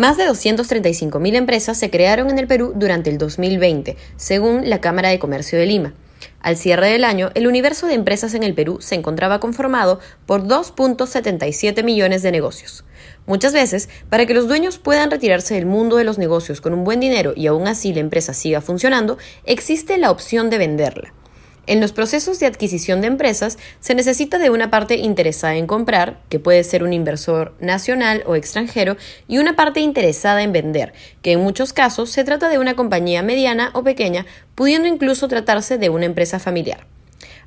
[0.00, 5.10] Más de 235.000 empresas se crearon en el Perú durante el 2020, según la Cámara
[5.10, 5.92] de Comercio de Lima.
[6.40, 10.44] Al cierre del año, el universo de empresas en el Perú se encontraba conformado por
[10.44, 12.86] 2.77 millones de negocios.
[13.26, 16.82] Muchas veces, para que los dueños puedan retirarse del mundo de los negocios con un
[16.82, 21.12] buen dinero y aún así la empresa siga funcionando, existe la opción de venderla.
[21.70, 26.18] En los procesos de adquisición de empresas se necesita de una parte interesada en comprar,
[26.28, 28.96] que puede ser un inversor nacional o extranjero,
[29.28, 33.22] y una parte interesada en vender, que en muchos casos se trata de una compañía
[33.22, 36.88] mediana o pequeña, pudiendo incluso tratarse de una empresa familiar.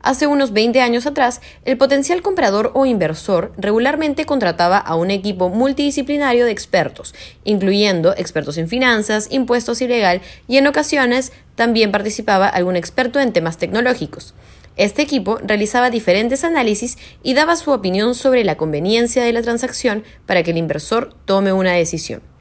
[0.00, 5.48] Hace unos 20 años atrás, el potencial comprador o inversor regularmente contrataba a un equipo
[5.48, 12.48] multidisciplinario de expertos, incluyendo expertos en finanzas, impuestos y legal, y en ocasiones también participaba
[12.48, 14.34] algún experto en temas tecnológicos.
[14.76, 20.02] Este equipo realizaba diferentes análisis y daba su opinión sobre la conveniencia de la transacción
[20.26, 22.31] para que el inversor tome una decisión.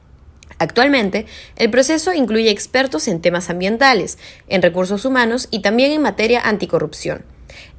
[0.62, 6.40] Actualmente, el proceso incluye expertos en temas ambientales, en recursos humanos y también en materia
[6.40, 7.26] anticorrupción.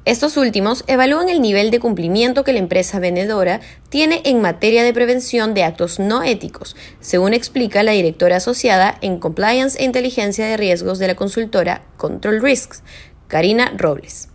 [0.03, 4.91] Estos últimos evalúan el nivel de cumplimiento que la empresa vendedora tiene en materia de
[4.91, 10.57] prevención de actos no éticos, según explica la directora asociada en Compliance e Inteligencia de
[10.57, 12.83] Riesgos de la consultora Control Risks,
[13.29, 14.27] Karina Robles.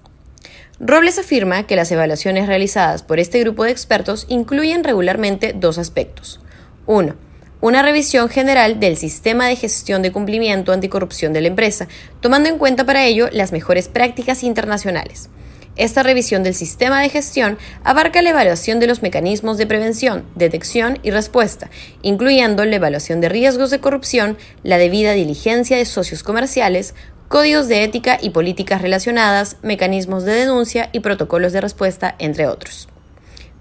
[0.80, 6.41] Robles afirma que las evaluaciones realizadas por este grupo de expertos incluyen regularmente dos aspectos.
[6.86, 7.17] Uno,
[7.61, 11.89] una revisión general del sistema de gestión de cumplimiento anticorrupción de la empresa,
[12.20, 15.28] tomando en cuenta para ello las mejores prácticas internacionales.
[15.77, 20.98] Esta revisión del sistema de gestión abarca la evaluación de los mecanismos de prevención, detección
[21.05, 21.70] y respuesta,
[22.03, 26.95] incluyendo la evaluación de riesgos de corrupción, la debida diligencia de socios comerciales,
[27.29, 32.89] códigos de ética y políticas relacionadas, mecanismos de denuncia y protocolos de respuesta, entre otros.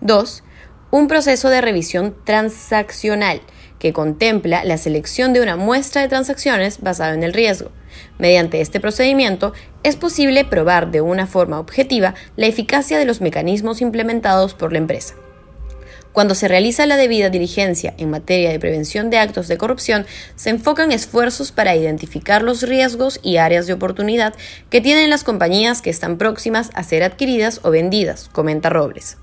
[0.02, 0.44] 2.
[0.90, 3.42] Un proceso de revisión transaccional
[3.80, 7.72] que contempla la selección de una muestra de transacciones basada en el riesgo.
[8.18, 9.54] Mediante este procedimiento
[9.84, 14.80] es posible probar de una forma objetiva la eficacia de los mecanismos implementados por la
[14.80, 15.16] empresa.
[16.18, 20.50] Cuando se realiza la debida diligencia en materia de prevención de actos de corrupción, se
[20.50, 24.34] enfocan esfuerzos para identificar los riesgos y áreas de oportunidad
[24.72, 29.18] que tienen las compañías que están próximas a ser adquiridas o vendidas, comenta Robles.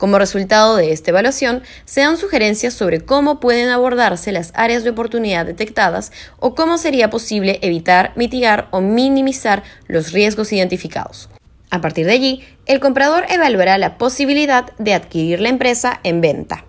[0.00, 4.88] Como resultado de esta evaluación, se dan sugerencias sobre cómo pueden abordarse las áreas de
[4.88, 11.28] oportunidad detectadas o cómo sería posible evitar, mitigar o minimizar los riesgos identificados.
[11.70, 16.64] A partir de allí, el comprador evaluará la posibilidad de adquirir la empresa en venta.